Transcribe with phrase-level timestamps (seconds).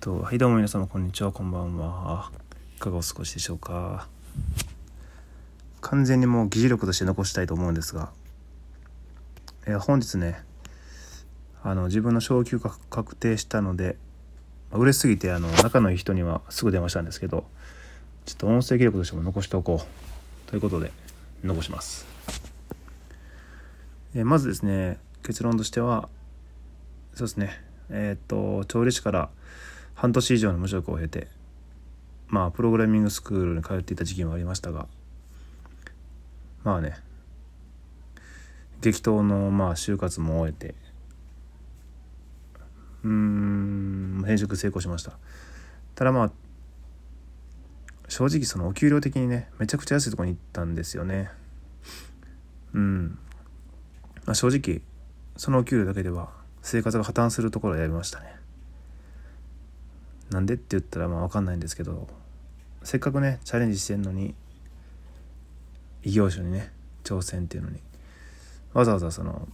[0.00, 2.30] とはいどうも皆様こんにちはこんばんは。
[2.74, 4.08] いかがお過ごしでしょうか。
[5.82, 8.08] 完全にもう議事録として残したいと思うんですが、
[9.66, 10.42] えー本日ね
[11.62, 13.98] あの自分の昇給が確定したので
[14.70, 17.44] まあ嬉しすぎてあの仲のいい人にはすぐ電話したんですけど
[18.24, 20.50] ちょっと音声記録としても残しておこう。
[20.50, 20.92] ということで
[21.44, 22.06] 残します、
[24.14, 26.08] えーまずですね結論としては
[27.12, 27.50] そうですね。
[27.90, 29.28] えーっと調理師から
[30.00, 31.28] 半年以上の無職を経て
[32.28, 34.86] まあプログラミングスクールに通っていた時期もありましたが
[36.64, 36.96] まあね
[38.80, 40.74] 激闘のまあ就活も終えて
[43.04, 45.12] うーん転職成功しました。
[45.94, 46.32] ただまあ
[48.08, 51.30] 正直そのお給料的にねめちゃくちゃ安いとこに行ったんですよね。
[52.72, 53.18] うん、
[54.24, 54.80] まあ、正直
[55.36, 56.30] そのお給料だけでは
[56.62, 58.40] 生活が破綻するところを選びましたね。
[60.30, 62.08] なんでって言ったらまあ分かんないんですけど
[62.82, 64.34] せっかくねチャレンジしてんのに
[66.02, 66.72] 異業種にね
[67.04, 67.78] 挑戦っていうのに
[68.72, 69.48] わざわざその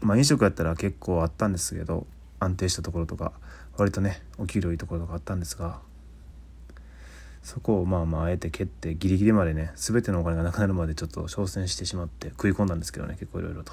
[0.00, 2.06] まあ飲食やったら結構あったんですけど
[2.40, 3.32] 安定したところとか
[3.76, 5.80] 割とねお給料いいところとかあったんですが
[7.42, 13.72] そこをまあまああえて蹴ってギリギリまでね全てのお金がなくなるまでちょっと挑戦してしまって食い込んだんですけどね結構いろいろと。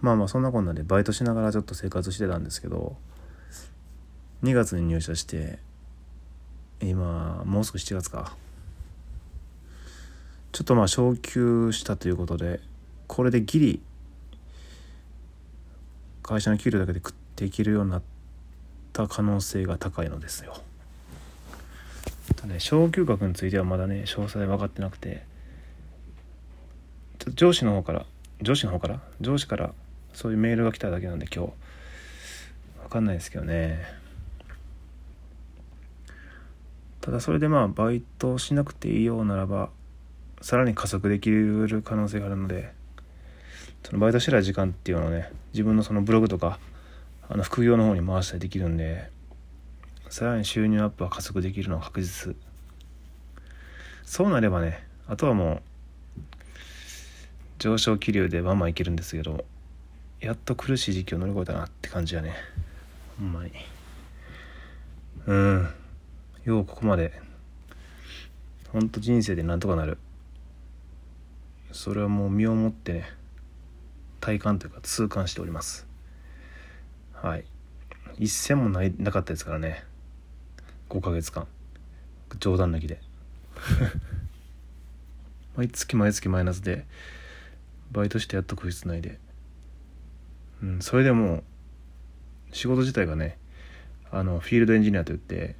[0.00, 2.96] まあまあそんなこんなでバイトしながらちょっと生活してたんですけど
[4.42, 5.58] 2月に入社して
[6.80, 8.36] 今もうすぐ7月か
[10.52, 12.60] ちょっとまあ昇給したということで
[13.06, 13.82] これでギリ
[16.22, 18.02] 会社の給料だけで食っていけるようになっ
[18.92, 20.60] た可能性が高いのですよ。
[22.38, 25.24] とね昇給額についてはまだね詳細分かってなくて
[27.18, 28.06] ちょっと上司の方から
[28.40, 29.72] 上司の方から上司から
[30.12, 31.52] そういうメールが来ただけなんで今日
[32.84, 33.97] 分かんないですけどね
[37.08, 39.70] ただそれでまあバイトしなくていいようならば
[40.42, 42.70] さらに加速できる可能性があるので
[43.82, 46.58] そのバイトしてた時間っていうのをね自分のそのブログとか
[47.30, 49.08] あの副業の方に回したりできるんで
[50.10, 52.36] さらに収入アップは加速できるのは確実。
[54.04, 55.62] そうなればねあとはもう
[57.58, 59.46] 上昇気流でバンバンいけるんですけど
[60.20, 62.34] やっと苦しい時期を乗り越えたなって感じやね。
[63.18, 63.52] ほんまに。
[65.26, 65.68] うん。
[66.48, 67.12] ようここまで。
[68.72, 69.98] ほんと人生でなんとかなる。
[71.72, 73.04] それはもう身をもってね
[74.20, 75.86] 体感というか痛感しております。
[77.12, 77.44] はい。
[78.18, 79.84] 一銭もないなかったですからね。
[80.88, 81.46] 5ヶ月間。
[82.40, 82.98] 冗談抜きで。
[85.54, 86.86] 毎月毎月マイナスで
[87.92, 89.20] バイトしてやっと食いつないで。
[90.62, 91.44] うんそれでも
[92.52, 93.36] 仕事自体がね
[94.10, 95.54] あのフィールドエンジニアといって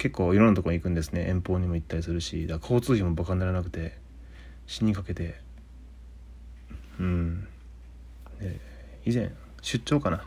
[0.00, 1.26] 結構いろんなとこに行くんですね。
[1.28, 2.46] 遠方にも行ったりするし。
[2.46, 3.98] だから交通費もバカにならなくて
[4.66, 5.38] 死にかけて。
[6.98, 7.46] うん。
[8.40, 8.58] で
[9.04, 9.30] 以前
[9.60, 10.24] 出張かな。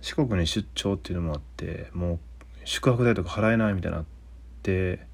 [0.00, 2.18] 四国に出張っていうのもあってもう
[2.64, 4.06] 宿泊代とか払えないみたいになっ
[4.64, 5.06] て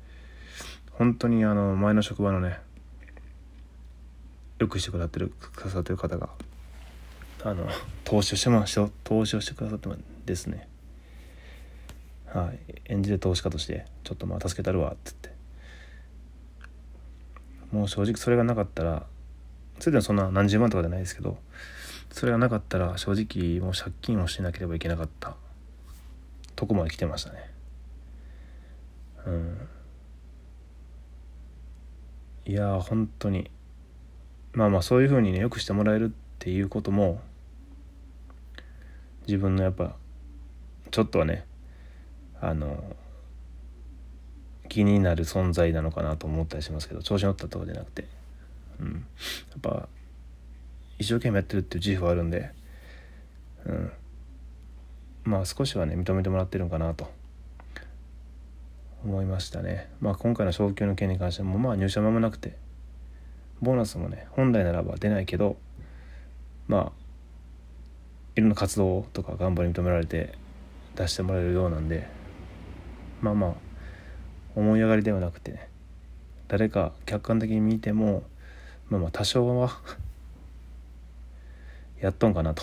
[0.93, 2.59] 本当にあの前の職場のね
[4.59, 6.31] よくしてくださってるくださってる方が
[7.45, 7.69] あの
[8.05, 9.91] 投資をしてましたよ投資をしてくださって
[10.25, 10.69] ですね。
[12.35, 12.59] はい。
[12.87, 15.39] 演じで投資家としてちょっとまあ助けたるわって言って。
[17.73, 19.07] もう正直それがなかったら
[19.79, 21.37] それでもそんな何十万とかじゃないですけど
[22.11, 25.37] それがなかったら正直もう借金をしなければいけなかった。
[26.57, 27.51] とこまで来てましたね。
[29.27, 29.69] うん。
[32.47, 33.51] いやー本当に。
[34.55, 36.09] まあまあそういうふうにねよくしてもらえるっ
[36.41, 37.21] ていうことも
[39.27, 39.95] 自分のやっぱ
[40.91, 41.45] ちょっとはね
[42.41, 42.97] あの
[44.69, 48.07] 気になる存在なのかなと思ったりしますけど調子乗ったとかじゃなくて。
[48.81, 48.93] うん。
[48.93, 49.89] やっぱ
[50.99, 52.51] 一生懸命やってるっていう自負はあるんで
[53.67, 53.93] うん。
[55.25, 57.11] まあ少しはね認めてもらってるんかなと。
[59.05, 59.89] 思いましたね。
[60.01, 62.57] まあ今回の昇給の件に関してもまあ入社間もなくて
[63.61, 65.57] ボーナスもね本来ならば出ないけど
[66.67, 66.93] まあ
[68.37, 70.35] いろんな活動とか頑張り認められて
[70.97, 72.09] 出してもらえるようなんで
[73.21, 73.55] まあまあ
[74.55, 75.69] 思い上がりではなくてね
[76.49, 78.23] 誰か客観的に見ても
[78.89, 79.81] まあまあ多少は
[82.01, 82.63] やっとんかなと。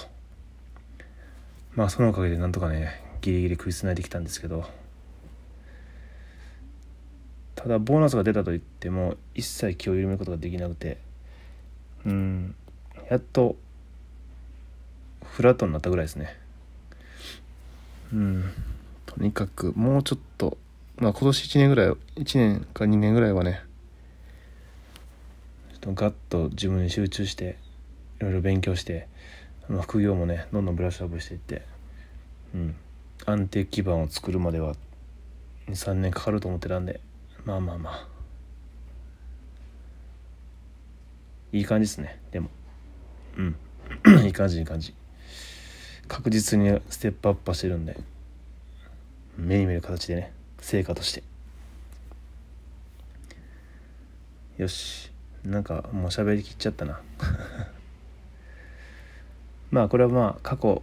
[1.75, 4.69] まあそのおかげでなんとかねギリギリ食いつないできたんですけど。
[7.56, 11.00] ただボーナスが出たといっても一切気を緩めることができなくて。
[12.06, 12.56] うん
[13.10, 13.56] やっと
[15.24, 16.38] フラットになったぐらいですね。
[18.13, 18.54] うん。
[19.06, 20.57] とにかくもうちょっと
[20.98, 21.98] まあ今年1年ぐらい1
[22.38, 23.62] 年か2年ぐらいはね
[25.72, 27.57] ちょっとガッと自分に集中して
[28.19, 29.07] いろいろ勉強して
[29.69, 31.75] まあ副業もねどんどんブラッシュアップしていって
[32.54, 32.75] うん。
[33.25, 34.75] 安定基盤を作るまでは
[35.68, 37.02] 23年かかると思ってたんで
[37.44, 38.07] まあまあまあ。
[41.52, 42.50] いい感じですねでも。
[43.38, 43.56] うん。
[44.25, 44.94] いい感じいい感じ。
[46.07, 47.98] 確実にステップアップしてるんで。
[49.37, 51.23] 目に見える形でね成果として。
[54.57, 55.11] よし。
[55.43, 57.01] なんかもう喋りきっちゃったな。
[59.69, 60.81] まあこれはまあ過去。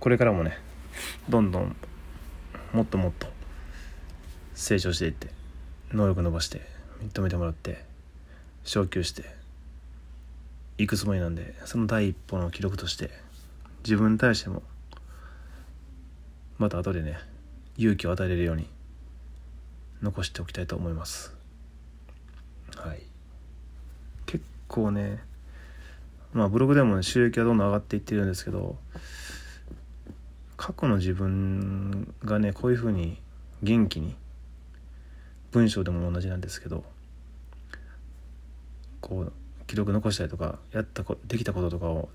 [0.00, 0.56] これからもね
[1.28, 1.76] どんどん
[2.72, 3.26] もっともっと
[4.54, 5.28] 成長していって
[5.92, 6.62] 能力伸ばして
[7.02, 7.84] 認めてもらって
[8.64, 9.24] 昇級して
[10.78, 13.10] いくつもりなんでその第一歩の記録として
[13.84, 14.62] 自分に対しても
[16.60, 17.16] また後でね
[17.78, 18.68] 勇気を与えれるように
[20.02, 21.34] 残しておきたいと思います。
[22.76, 23.00] はい。
[24.26, 25.20] 結構ね
[26.34, 28.76] まあブログでも、ね、収益はどんどん上がっていってるんですけど
[30.58, 33.16] 過去の自分がねこういうふうに
[33.62, 34.14] 元気に
[35.52, 36.84] 文章でも同じなんですけど
[39.00, 39.32] こう
[39.66, 42.10] 記録残したりとかやったこできたこととかを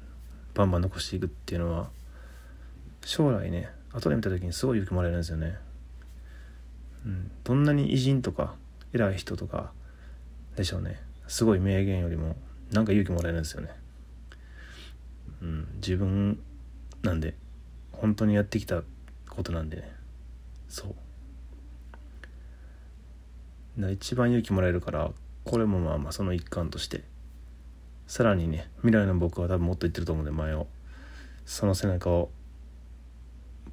[0.54, 1.90] バンバン残していくっていうのは
[3.04, 5.58] 将来ね後で見た時にすごい勇気もらえるんですよね。
[7.06, 8.56] うん、どんなに偉人とか
[8.94, 9.72] 偉い人とか
[10.56, 11.00] でしょうね。
[11.28, 12.36] すごい名言よりも
[12.72, 13.70] なんか勇気もらえるんですよね。
[15.42, 16.40] うん、自分
[17.04, 17.36] なんで
[17.92, 18.84] 本当にやってきた
[19.30, 19.92] ことなんでね。
[20.68, 20.88] そ
[23.78, 23.92] う。
[23.92, 25.12] 一番勇気もらえるから
[25.44, 27.04] これもまあまあその一環として。
[28.08, 30.68] さらにね未来の僕は多分もっと言ってると思うんで前を。
[31.46, 32.30] その背中を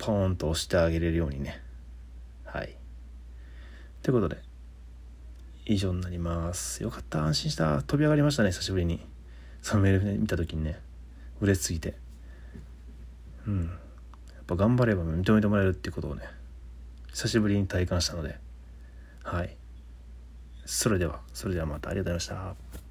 [0.03, 1.63] ポーンと押してあげれるようにね。
[2.45, 2.77] はい。
[4.03, 4.43] ということで
[5.65, 6.83] 以上になります。
[6.83, 7.23] よかった。
[7.23, 7.83] 安心した。
[7.83, 9.07] 飛び上がりましたね久しぶりに。
[9.63, 10.81] そのメール見た時にね
[11.41, 11.95] 嬉しすぎて。
[13.47, 13.61] うん。
[13.61, 13.71] や
[14.43, 16.25] っぱ頑張れば認めてもらえるっていうことをね
[17.13, 18.37] 久しぶりに体感したので。
[19.23, 19.57] はい。
[20.67, 21.91] それではそれではまた。
[21.91, 22.82] ありがとうございました。